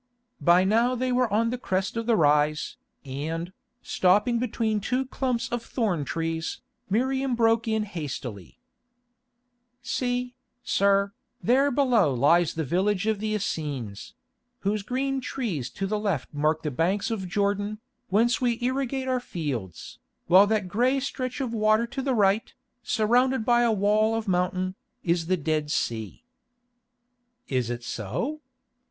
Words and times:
By 0.41 0.63
now 0.63 0.95
they 0.95 1.11
were 1.11 1.31
on 1.31 1.51
the 1.51 1.59
crest 1.59 1.95
of 1.95 2.07
the 2.07 2.15
rise, 2.15 2.75
and, 3.05 3.53
stopping 3.83 4.39
between 4.39 4.79
two 4.81 5.05
clumps 5.05 5.47
of 5.49 5.61
thorn 5.63 6.05
trees, 6.05 6.59
Miriam 6.89 7.35
broke 7.35 7.67
in 7.67 7.83
hastily: 7.83 8.57
"See, 9.83 10.33
sir, 10.63 11.13
there 11.43 11.69
below 11.69 12.15
lies 12.15 12.55
the 12.55 12.63
village 12.63 13.05
of 13.05 13.19
the 13.19 13.35
Essenes; 13.35 14.15
those 14.63 14.81
green 14.81 15.21
trees 15.21 15.69
to 15.69 15.85
the 15.85 15.99
left 15.99 16.33
mark 16.33 16.63
the 16.63 16.71
banks 16.71 17.11
of 17.11 17.27
Jordan, 17.29 17.77
whence 18.09 18.41
we 18.41 18.57
irrigate 18.59 19.07
our 19.07 19.19
fields, 19.19 19.99
while 20.25 20.47
that 20.47 20.67
grey 20.67 20.99
stretch 20.99 21.39
of 21.39 21.53
water 21.53 21.85
to 21.85 22.01
the 22.01 22.15
right, 22.15 22.55
surrounded 22.81 23.45
by 23.45 23.61
a 23.61 23.71
wall 23.71 24.15
of 24.15 24.27
mountain, 24.27 24.73
is 25.03 25.27
the 25.27 25.37
Dead 25.37 25.69
Sea." 25.69 26.23
"Is 27.47 27.69
it 27.69 27.83
so? 27.83 28.41